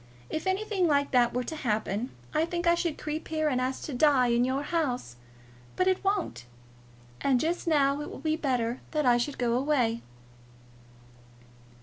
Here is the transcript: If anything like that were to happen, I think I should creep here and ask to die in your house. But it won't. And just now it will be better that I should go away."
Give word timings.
If 0.31 0.47
anything 0.47 0.87
like 0.87 1.11
that 1.11 1.31
were 1.31 1.43
to 1.43 1.55
happen, 1.55 2.09
I 2.33 2.43
think 2.45 2.65
I 2.65 2.73
should 2.73 2.97
creep 2.97 3.27
here 3.27 3.47
and 3.49 3.61
ask 3.61 3.83
to 3.85 3.93
die 3.93 4.29
in 4.29 4.43
your 4.43 4.63
house. 4.63 5.15
But 5.75 5.85
it 5.85 6.03
won't. 6.03 6.45
And 7.21 7.39
just 7.39 7.67
now 7.67 8.01
it 8.01 8.09
will 8.09 8.17
be 8.17 8.35
better 8.35 8.81
that 8.93 9.05
I 9.05 9.17
should 9.17 9.37
go 9.37 9.53
away." 9.53 10.01